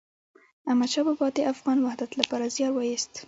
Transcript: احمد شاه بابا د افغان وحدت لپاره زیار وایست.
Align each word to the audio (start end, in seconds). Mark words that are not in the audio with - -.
احمد 0.69 0.89
شاه 0.93 1.05
بابا 1.07 1.27
د 1.35 1.39
افغان 1.53 1.77
وحدت 1.81 2.11
لپاره 2.19 2.45
زیار 2.55 2.71
وایست. 2.73 3.11